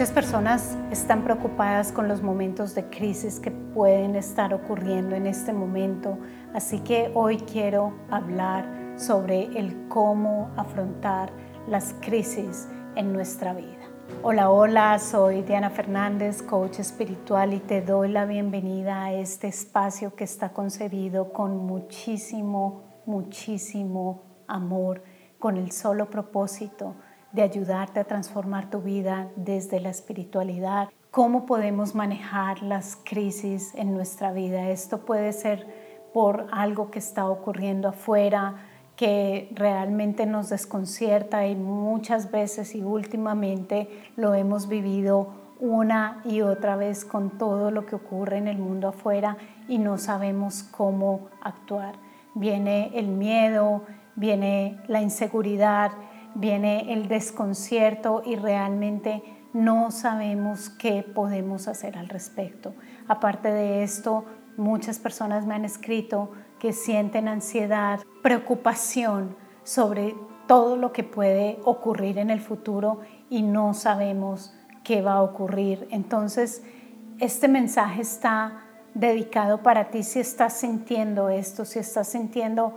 [0.00, 5.52] Muchas personas están preocupadas con los momentos de crisis que pueden estar ocurriendo en este
[5.52, 6.16] momento,
[6.54, 8.64] así que hoy quiero hablar
[8.96, 11.30] sobre el cómo afrontar
[11.68, 12.66] las crisis
[12.96, 13.90] en nuestra vida.
[14.22, 20.14] Hola, hola, soy Diana Fernández, coach espiritual y te doy la bienvenida a este espacio
[20.14, 25.02] que está concebido con muchísimo, muchísimo amor,
[25.38, 26.94] con el solo propósito
[27.32, 30.88] de ayudarte a transformar tu vida desde la espiritualidad.
[31.10, 34.70] ¿Cómo podemos manejar las crisis en nuestra vida?
[34.70, 35.66] Esto puede ser
[36.12, 38.56] por algo que está ocurriendo afuera,
[38.96, 45.28] que realmente nos desconcierta y muchas veces y últimamente lo hemos vivido
[45.60, 49.36] una y otra vez con todo lo que ocurre en el mundo afuera
[49.68, 51.94] y no sabemos cómo actuar.
[52.34, 53.82] Viene el miedo,
[54.16, 55.92] viene la inseguridad,
[56.34, 62.74] viene el desconcierto y realmente no sabemos qué podemos hacer al respecto.
[63.08, 64.24] Aparte de esto,
[64.56, 70.14] muchas personas me han escrito que sienten ansiedad, preocupación sobre
[70.46, 75.88] todo lo que puede ocurrir en el futuro y no sabemos qué va a ocurrir.
[75.90, 76.62] Entonces,
[77.18, 78.64] este mensaje está
[78.94, 82.74] dedicado para ti si estás sintiendo esto, si estás sintiendo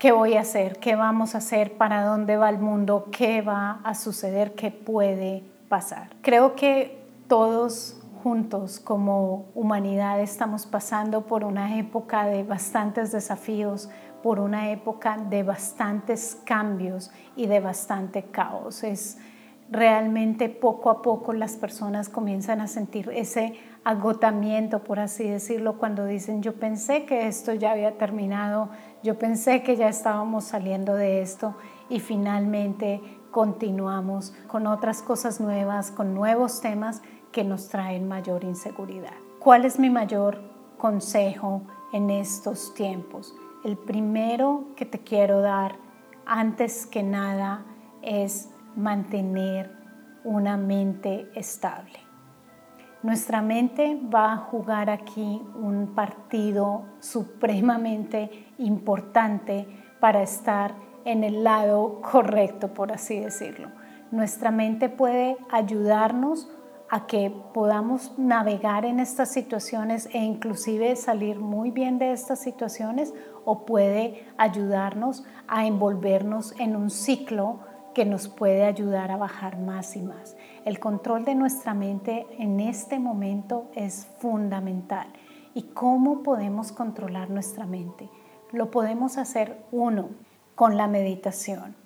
[0.00, 0.78] ¿Qué voy a hacer?
[0.78, 1.76] ¿Qué vamos a hacer?
[1.76, 3.08] ¿Para dónde va el mundo?
[3.12, 4.54] ¿Qué va a suceder?
[4.54, 6.08] ¿Qué puede pasar?
[6.22, 13.90] Creo que todos juntos como humanidad estamos pasando por una época de bastantes desafíos,
[14.22, 18.82] por una época de bastantes cambios y de bastante caos.
[19.70, 23.54] Realmente poco a poco las personas comienzan a sentir ese
[23.84, 28.70] agotamiento, por así decirlo, cuando dicen yo pensé que esto ya había terminado,
[29.02, 31.54] yo pensé que ya estábamos saliendo de esto
[31.88, 37.00] y finalmente continuamos con otras cosas nuevas, con nuevos temas
[37.32, 39.14] que nos traen mayor inseguridad.
[39.38, 40.38] ¿Cuál es mi mayor
[40.76, 43.34] consejo en estos tiempos?
[43.64, 45.76] El primero que te quiero dar
[46.26, 47.64] antes que nada
[48.02, 49.70] es mantener
[50.24, 51.98] una mente estable.
[53.02, 59.66] Nuestra mente va a jugar aquí un partido supremamente importante
[60.00, 60.74] para estar
[61.06, 63.70] en el lado correcto, por así decirlo.
[64.10, 66.50] Nuestra mente puede ayudarnos
[66.90, 73.14] a que podamos navegar en estas situaciones e inclusive salir muy bien de estas situaciones
[73.44, 77.60] o puede ayudarnos a envolvernos en un ciclo
[78.00, 80.34] que nos puede ayudar a bajar más y más.
[80.64, 85.08] El control de nuestra mente en este momento es fundamental.
[85.52, 88.08] ¿Y cómo podemos controlar nuestra mente?
[88.52, 90.08] Lo podemos hacer uno
[90.54, 91.76] con la meditación.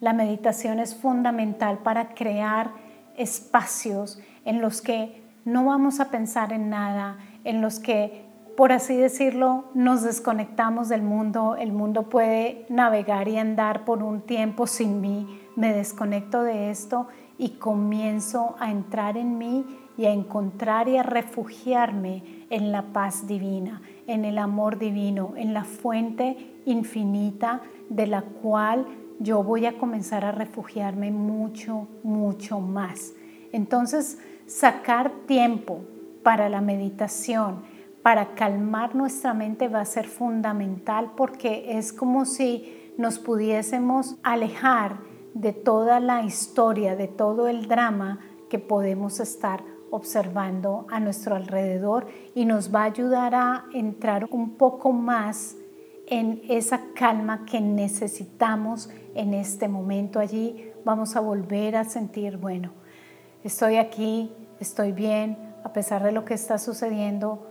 [0.00, 2.70] La meditación es fundamental para crear
[3.18, 8.94] espacios en los que no vamos a pensar en nada, en los que por así
[8.94, 15.00] decirlo, nos desconectamos del mundo, el mundo puede navegar y andar por un tiempo sin
[15.00, 19.64] mí, me desconecto de esto y comienzo a entrar en mí
[19.96, 25.54] y a encontrar y a refugiarme en la paz divina, en el amor divino, en
[25.54, 28.86] la fuente infinita de la cual
[29.18, 33.12] yo voy a comenzar a refugiarme mucho, mucho más.
[33.52, 35.80] Entonces, sacar tiempo
[36.22, 37.62] para la meditación,
[38.02, 45.09] para calmar nuestra mente va a ser fundamental porque es como si nos pudiésemos alejar
[45.34, 52.06] de toda la historia, de todo el drama que podemos estar observando a nuestro alrededor
[52.34, 55.56] y nos va a ayudar a entrar un poco más
[56.06, 60.18] en esa calma que necesitamos en este momento.
[60.18, 62.72] Allí vamos a volver a sentir, bueno,
[63.44, 67.46] estoy aquí, estoy bien, a pesar de lo que está sucediendo,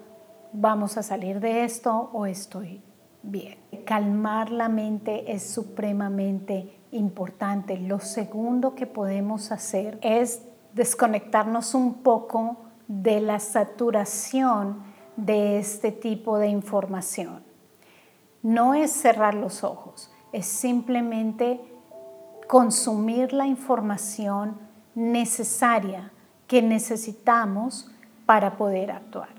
[0.51, 2.81] vamos a salir de esto o estoy
[3.23, 3.57] bien.
[3.85, 7.77] Calmar la mente es supremamente importante.
[7.77, 10.43] Lo segundo que podemos hacer es
[10.73, 12.57] desconectarnos un poco
[12.87, 14.81] de la saturación
[15.15, 17.43] de este tipo de información.
[18.41, 21.59] No es cerrar los ojos, es simplemente
[22.47, 24.57] consumir la información
[24.95, 26.11] necesaria
[26.47, 27.91] que necesitamos
[28.25, 29.29] para poder actuar.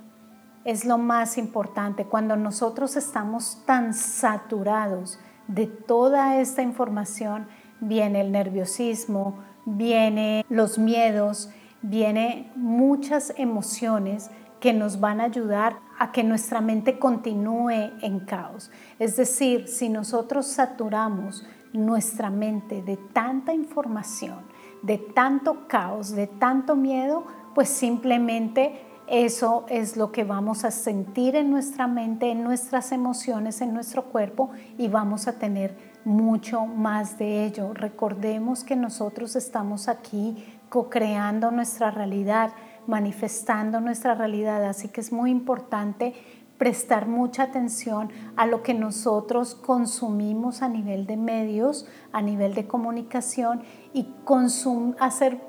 [0.64, 2.05] es lo más importante.
[2.05, 5.19] Cuando nosotros estamos tan saturados
[5.50, 7.49] de toda esta información,
[7.81, 11.50] viene el nerviosismo, viene los miedos,
[11.82, 14.31] viene muchas emociones
[14.61, 18.70] que nos van a ayudar a que nuestra mente continúe en caos.
[18.99, 24.44] Es decir, si nosotros saturamos nuestra mente de tanta información,
[24.82, 27.25] de tanto caos, de tanto miedo,
[27.55, 33.61] pues simplemente eso es lo que vamos a sentir en nuestra mente, en nuestras emociones,
[33.61, 37.75] en nuestro cuerpo y vamos a tener mucho más de ello.
[37.75, 42.53] Recordemos que nosotros estamos aquí co-creando nuestra realidad,
[42.87, 46.15] manifestando nuestra realidad, así que es muy importante
[46.57, 52.69] prestar mucha atención a lo que nosotros consumimos a nivel de medios, a nivel de
[52.69, 53.62] comunicación
[53.93, 54.07] y
[55.01, 55.41] hacer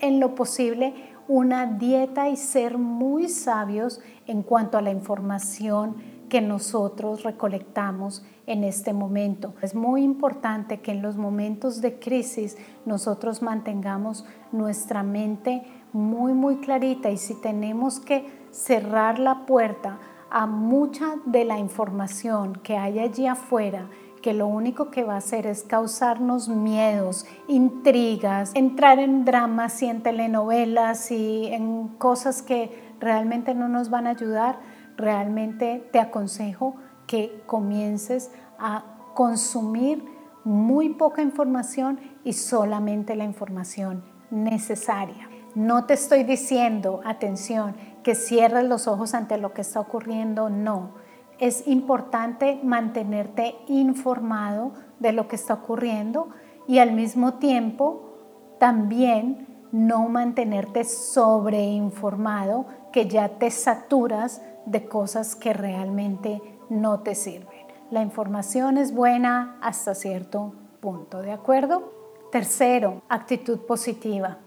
[0.00, 0.94] en lo posible
[1.30, 5.94] una dieta y ser muy sabios en cuanto a la información
[6.28, 9.54] que nosotros recolectamos en este momento.
[9.62, 15.62] Es muy importante que en los momentos de crisis nosotros mantengamos nuestra mente
[15.92, 20.00] muy, muy clarita y si tenemos que cerrar la puerta
[20.30, 23.88] a mucha de la información que hay allí afuera,
[24.22, 29.86] que lo único que va a hacer es causarnos miedos, intrigas, entrar en dramas y
[29.86, 34.58] en telenovelas y en cosas que realmente no nos van a ayudar,
[34.96, 36.76] realmente te aconsejo
[37.06, 38.84] que comiences a
[39.14, 40.04] consumir
[40.44, 45.28] muy poca información y solamente la información necesaria.
[45.54, 50.99] No te estoy diciendo, atención, que cierres los ojos ante lo que está ocurriendo, no
[51.40, 56.28] es importante mantenerte informado de lo que está ocurriendo
[56.68, 58.10] y al mismo tiempo
[58.58, 67.66] también no mantenerte sobreinformado que ya te saturas de cosas que realmente no te sirven.
[67.90, 71.92] La información es buena hasta cierto punto, ¿de acuerdo?
[72.30, 74.38] Tercero, actitud positiva.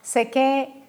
[0.00, 0.79] Sé que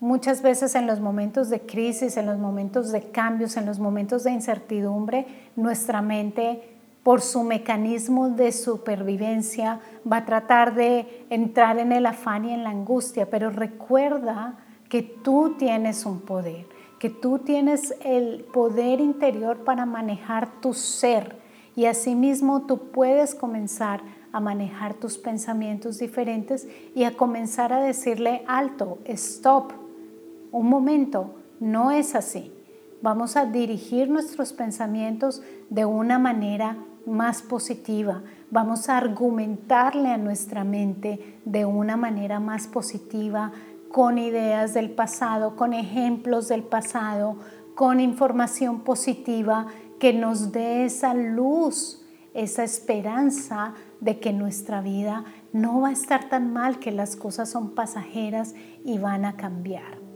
[0.00, 4.22] Muchas veces en los momentos de crisis, en los momentos de cambios, en los momentos
[4.22, 9.80] de incertidumbre, nuestra mente, por su mecanismo de supervivencia,
[10.10, 14.58] va a tratar de entrar en el afán y en la angustia, pero recuerda
[14.88, 16.66] que tú tienes un poder,
[17.00, 21.38] que tú tienes el poder interior para manejar tu ser.
[21.74, 24.00] Y asimismo tú puedes comenzar
[24.32, 29.72] a manejar tus pensamientos diferentes y a comenzar a decirle alto, stop,
[30.52, 32.52] un momento, no es así.
[33.02, 38.22] Vamos a dirigir nuestros pensamientos de una manera más positiva.
[38.50, 43.52] Vamos a argumentarle a nuestra mente de una manera más positiva,
[43.90, 47.36] con ideas del pasado, con ejemplos del pasado,
[47.74, 49.66] con información positiva
[49.98, 52.04] que nos dé esa luz,
[52.34, 57.48] esa esperanza de que nuestra vida no va a estar tan mal, que las cosas
[57.48, 58.54] son pasajeras
[58.84, 60.07] y van a cambiar.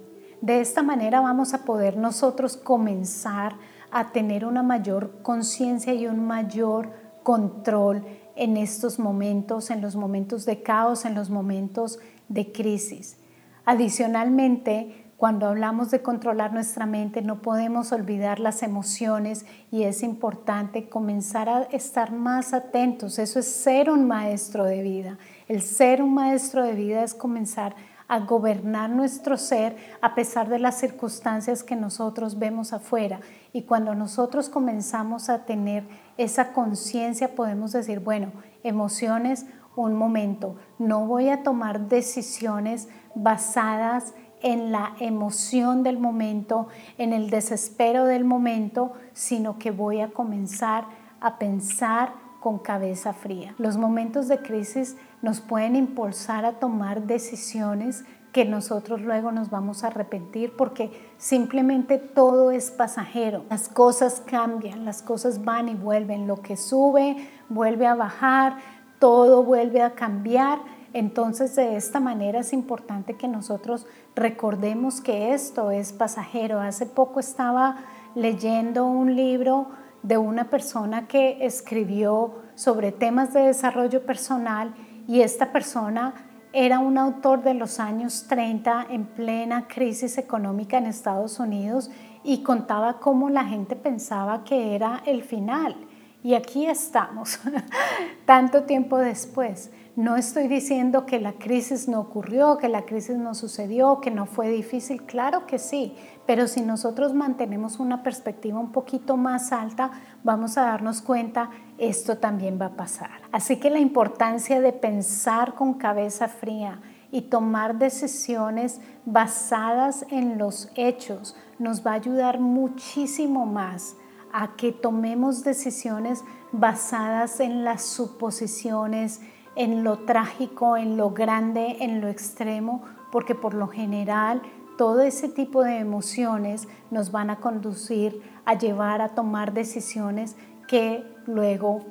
[0.42, 3.54] De esta manera vamos a poder nosotros comenzar
[3.92, 6.90] a tener una mayor conciencia y un mayor
[7.22, 8.04] control
[8.34, 13.18] en estos momentos, en los momentos de caos, en los momentos de crisis.
[13.64, 20.88] Adicionalmente, cuando hablamos de controlar nuestra mente, no podemos olvidar las emociones y es importante
[20.88, 23.20] comenzar a estar más atentos.
[23.20, 25.18] Eso es ser un maestro de vida.
[25.46, 30.50] El ser un maestro de vida es comenzar a a gobernar nuestro ser a pesar
[30.50, 33.20] de las circunstancias que nosotros vemos afuera.
[33.54, 35.84] Y cuando nosotros comenzamos a tener
[36.18, 38.30] esa conciencia, podemos decir, bueno,
[38.64, 47.14] emociones, un momento, no voy a tomar decisiones basadas en la emoción del momento, en
[47.14, 50.84] el desespero del momento, sino que voy a comenzar
[51.22, 53.54] a pensar con cabeza fría.
[53.56, 59.84] Los momentos de crisis nos pueden impulsar a tomar decisiones que nosotros luego nos vamos
[59.84, 63.44] a arrepentir porque simplemente todo es pasajero.
[63.50, 66.26] Las cosas cambian, las cosas van y vuelven.
[66.26, 68.56] Lo que sube vuelve a bajar,
[68.98, 70.60] todo vuelve a cambiar.
[70.94, 73.86] Entonces de esta manera es importante que nosotros
[74.16, 76.60] recordemos que esto es pasajero.
[76.60, 77.76] Hace poco estaba
[78.14, 79.68] leyendo un libro
[80.02, 84.74] de una persona que escribió sobre temas de desarrollo personal
[85.08, 86.14] y esta persona
[86.52, 91.90] era un autor de los años 30 en plena crisis económica en Estados Unidos
[92.24, 95.76] y contaba cómo la gente pensaba que era el final
[96.22, 97.40] Y aquí estamos,
[98.26, 99.72] tanto tiempo después.
[99.94, 104.24] No estoy diciendo que la crisis no ocurrió, que la crisis no sucedió, que no
[104.24, 105.94] fue difícil, claro que sí,
[106.26, 109.90] pero si nosotros mantenemos una perspectiva un poquito más alta,
[110.24, 113.10] vamos a darnos cuenta, esto también va a pasar.
[113.32, 116.80] Así que la importancia de pensar con cabeza fría
[117.10, 123.96] y tomar decisiones basadas en los hechos nos va a ayudar muchísimo más
[124.32, 129.20] a que tomemos decisiones basadas en las suposiciones,
[129.56, 134.42] en lo trágico, en lo grande, en lo extremo, porque por lo general
[134.78, 141.04] todo ese tipo de emociones nos van a conducir a llevar a tomar decisiones que
[141.26, 141.84] luego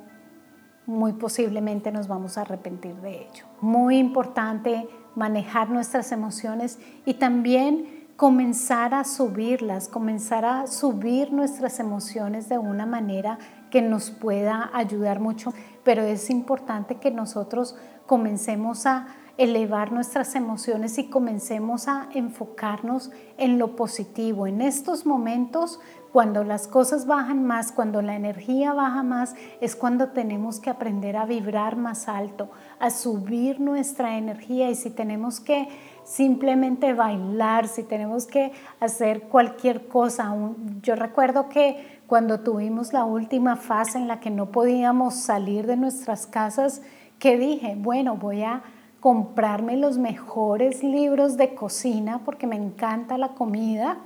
[0.86, 3.46] muy posiblemente nos vamos a arrepentir de ello.
[3.60, 12.48] Muy importante manejar nuestras emociones y también comenzar a subirlas, comenzar a subir nuestras emociones
[12.48, 13.38] de una manera
[13.70, 15.52] que nos pueda ayudar mucho,
[15.84, 19.06] pero es importante que nosotros comencemos a
[19.38, 24.46] elevar nuestras emociones y comencemos a enfocarnos en lo positivo.
[24.46, 25.80] En estos momentos,
[26.12, 31.16] cuando las cosas bajan más, cuando la energía baja más, es cuando tenemos que aprender
[31.16, 35.68] a vibrar más alto, a subir nuestra energía y si tenemos que
[36.04, 40.36] simplemente bailar, si tenemos que hacer cualquier cosa.
[40.82, 45.78] Yo recuerdo que cuando tuvimos la última fase en la que no podíamos salir de
[45.78, 46.82] nuestras casas,
[47.18, 48.62] que dije, bueno, voy a
[49.00, 53.96] comprarme los mejores libros de cocina porque me encanta la comida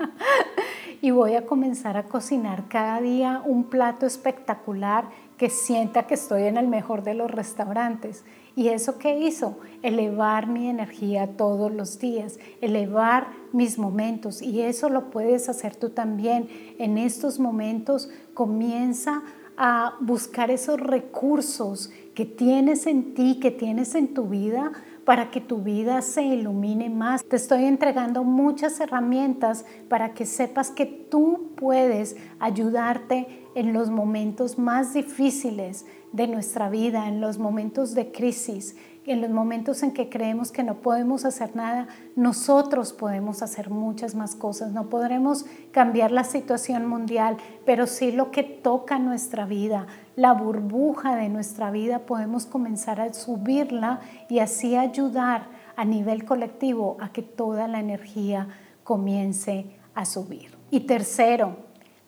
[1.03, 6.45] y voy a comenzar a cocinar cada día un plato espectacular que sienta que estoy
[6.45, 8.25] en el mejor de los restaurantes.
[8.57, 9.59] ¿Y eso qué hizo?
[9.83, 14.41] Elevar mi energía todos los días, elevar mis momentos.
[14.41, 16.49] Y eso lo puedes hacer tú también.
[16.79, 19.23] En estos momentos comienza
[19.59, 24.73] a buscar esos recursos que tienes en ti, que tienes en tu vida
[25.05, 27.23] para que tu vida se ilumine más.
[27.25, 34.59] Te estoy entregando muchas herramientas para que sepas que tú puedes ayudarte en los momentos
[34.59, 35.87] más difíciles
[36.17, 40.65] de nuestra vida, en los momentos de crisis, en los momentos en que creemos que
[40.65, 44.73] no podemos hacer nada, nosotros podemos hacer muchas más cosas.
[44.73, 51.15] No podremos cambiar la situación mundial, pero sí lo que toca nuestra vida, la burbuja
[51.15, 57.23] de nuestra vida, podemos comenzar a subirla y así ayudar a nivel colectivo a que
[57.23, 58.49] toda la energía
[58.85, 60.57] comience a subir.
[60.71, 61.57] Y tercero,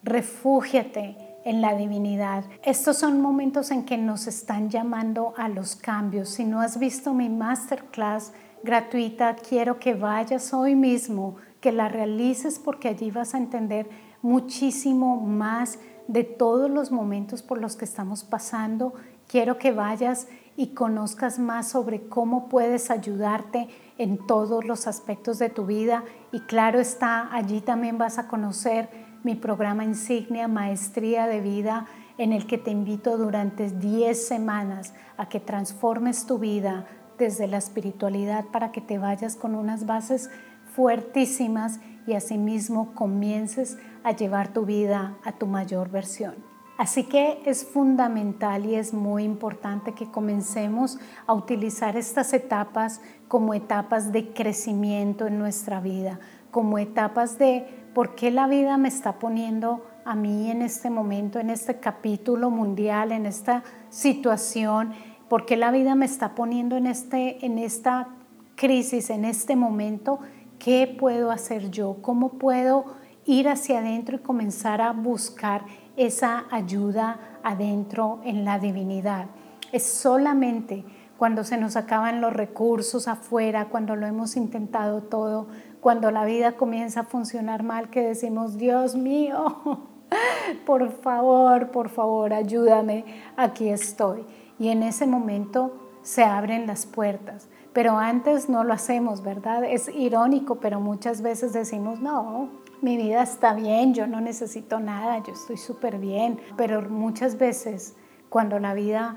[0.02, 2.44] refúgiate en la divinidad.
[2.62, 6.28] Estos son momentos en que nos están llamando a los cambios.
[6.28, 12.58] Si no has visto mi masterclass gratuita, quiero que vayas hoy mismo, que la realices
[12.58, 13.88] porque allí vas a entender
[14.20, 18.92] muchísimo más de todos los momentos por los que estamos pasando.
[19.26, 25.48] Quiero que vayas y conozcas más sobre cómo puedes ayudarte en todos los aspectos de
[25.48, 26.04] tu vida.
[26.30, 31.86] Y claro está, allí también vas a conocer mi programa insignia Maestría de Vida,
[32.18, 36.86] en el que te invito durante 10 semanas a que transformes tu vida
[37.18, 40.30] desde la espiritualidad para que te vayas con unas bases
[40.74, 46.34] fuertísimas y asimismo comiences a llevar tu vida a tu mayor versión.
[46.78, 53.52] Así que es fundamental y es muy importante que comencemos a utilizar estas etapas como
[53.52, 56.20] etapas de crecimiento en nuestra vida,
[56.52, 57.66] como etapas de
[57.98, 62.48] ¿Por qué la vida me está poniendo a mí en este momento, en este capítulo
[62.48, 64.92] mundial, en esta situación?
[65.28, 68.06] ¿Por qué la vida me está poniendo en, este, en esta
[68.54, 70.20] crisis, en este momento?
[70.60, 71.96] ¿Qué puedo hacer yo?
[72.00, 72.84] ¿Cómo puedo
[73.26, 75.64] ir hacia adentro y comenzar a buscar
[75.96, 79.26] esa ayuda adentro en la divinidad?
[79.72, 80.84] Es solamente
[81.18, 85.48] cuando se nos acaban los recursos afuera, cuando lo hemos intentado todo,
[85.80, 89.80] cuando la vida comienza a funcionar mal, que decimos, Dios mío,
[90.66, 93.04] por favor, por favor, ayúdame,
[93.36, 94.24] aquí estoy.
[94.58, 97.48] Y en ese momento se abren las puertas.
[97.72, 99.62] Pero antes no lo hacemos, ¿verdad?
[99.64, 102.48] Es irónico, pero muchas veces decimos, no,
[102.80, 106.40] mi vida está bien, yo no necesito nada, yo estoy súper bien.
[106.56, 107.94] Pero muchas veces
[108.30, 109.16] cuando la vida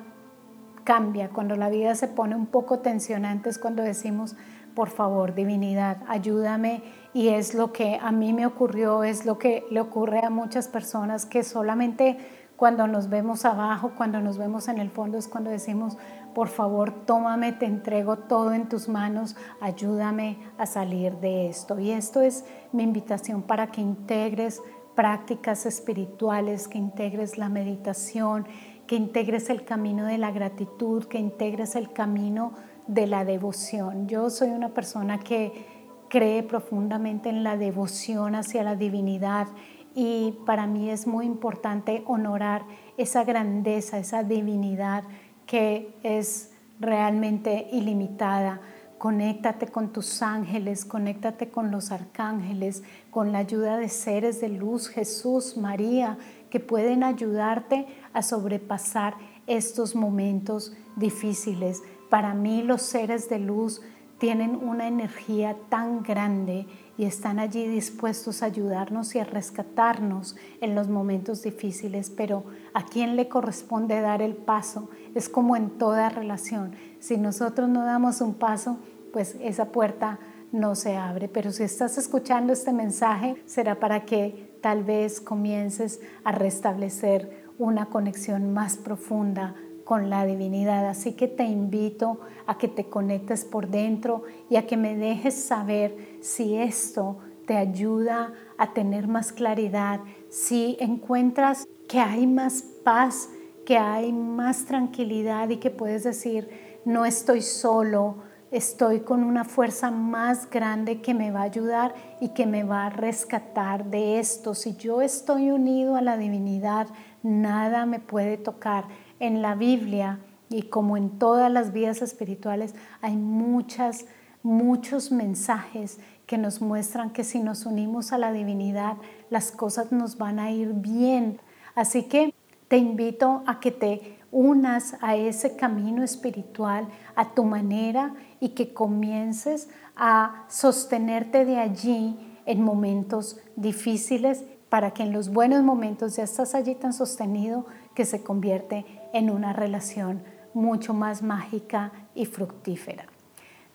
[0.83, 4.35] cambia, cuando la vida se pone un poco tensionante es cuando decimos,
[4.75, 6.83] por favor, divinidad, ayúdame.
[7.13, 10.67] Y es lo que a mí me ocurrió, es lo que le ocurre a muchas
[10.67, 12.17] personas que solamente
[12.61, 15.97] cuando nos vemos abajo, cuando nos vemos en el fondo, es cuando decimos,
[16.35, 21.79] por favor, tómame, te entrego todo en tus manos, ayúdame a salir de esto.
[21.79, 24.61] Y esto es mi invitación para que integres
[24.95, 28.45] prácticas espirituales, que integres la meditación,
[28.85, 32.53] que integres el camino de la gratitud, que integres el camino
[32.91, 34.07] de la devoción.
[34.09, 35.65] Yo soy una persona que
[36.09, 39.47] cree profundamente en la devoción hacia la divinidad
[39.95, 42.63] y para mí es muy importante honorar
[42.97, 45.05] esa grandeza, esa divinidad
[45.45, 48.59] que es realmente ilimitada.
[48.97, 54.89] Conéctate con tus ángeles, conéctate con los arcángeles, con la ayuda de seres de luz,
[54.89, 56.17] Jesús, María,
[56.49, 59.15] que pueden ayudarte a sobrepasar
[59.47, 61.81] estos momentos difíciles.
[62.11, 63.81] Para mí los seres de luz
[64.17, 70.75] tienen una energía tan grande y están allí dispuestos a ayudarnos y a rescatarnos en
[70.75, 76.09] los momentos difíciles, pero a quién le corresponde dar el paso es como en toda
[76.09, 76.73] relación.
[76.99, 78.77] Si nosotros no damos un paso,
[79.13, 80.19] pues esa puerta
[80.51, 81.29] no se abre.
[81.29, 87.85] Pero si estás escuchando este mensaje, será para que tal vez comiences a restablecer una
[87.85, 90.87] conexión más profunda con la divinidad.
[90.87, 95.35] Así que te invito a que te conectes por dentro y a que me dejes
[95.35, 103.29] saber si esto te ayuda a tener más claridad, si encuentras que hay más paz,
[103.65, 106.49] que hay más tranquilidad y que puedes decir,
[106.85, 108.15] no estoy solo,
[108.51, 112.85] estoy con una fuerza más grande que me va a ayudar y que me va
[112.85, 114.53] a rescatar de esto.
[114.53, 116.87] Si yo estoy unido a la divinidad,
[117.23, 118.85] nada me puede tocar
[119.19, 124.05] en la Biblia y como en todas las vidas espirituales hay muchas,
[124.43, 128.97] muchos mensajes que nos muestran que si nos unimos a la divinidad,
[129.29, 131.39] las cosas nos van a ir bien.
[131.75, 132.33] Así que
[132.67, 138.73] te invito a que te unas a ese camino espiritual a tu manera y que
[138.73, 146.23] comiences a sostenerte de allí en momentos difíciles para que en los buenos momentos ya
[146.23, 150.23] estás allí tan sostenido que se convierte en una relación
[150.53, 153.03] mucho más mágica y fructífera.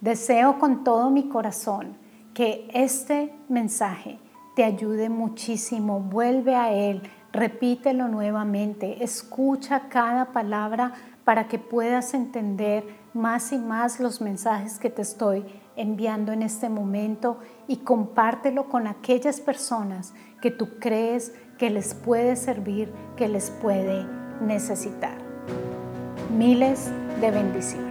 [0.00, 1.98] Deseo con todo mi corazón
[2.32, 4.18] que este mensaje
[4.54, 6.00] te ayude muchísimo.
[6.00, 14.00] Vuelve a él, repítelo nuevamente, escucha cada palabra para que puedas entender más y más
[14.00, 15.44] los mensajes que te estoy
[15.76, 22.36] enviando en este momento y compártelo con aquellas personas que tú crees que les puede
[22.36, 24.06] servir, que les puede
[24.40, 25.16] necesitar.
[26.36, 27.85] Miles de bendiciones.